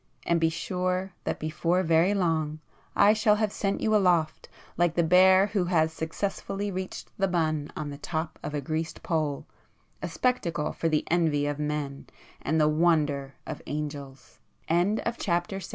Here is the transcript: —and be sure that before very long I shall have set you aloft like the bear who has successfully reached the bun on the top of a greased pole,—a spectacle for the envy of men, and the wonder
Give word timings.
—and 0.25 0.39
be 0.41 0.49
sure 0.49 1.13
that 1.25 1.37
before 1.37 1.83
very 1.83 2.15
long 2.15 2.59
I 2.95 3.13
shall 3.13 3.35
have 3.35 3.51
set 3.53 3.79
you 3.81 3.95
aloft 3.95 4.49
like 4.75 4.95
the 4.95 5.03
bear 5.03 5.45
who 5.45 5.65
has 5.65 5.93
successfully 5.93 6.71
reached 6.71 7.11
the 7.19 7.27
bun 7.27 7.71
on 7.77 7.91
the 7.91 7.99
top 7.99 8.39
of 8.41 8.55
a 8.55 8.61
greased 8.61 9.03
pole,—a 9.03 10.09
spectacle 10.09 10.73
for 10.73 10.89
the 10.89 11.03
envy 11.11 11.45
of 11.45 11.59
men, 11.59 12.07
and 12.41 12.59
the 12.59 12.67
wonder 12.67 13.35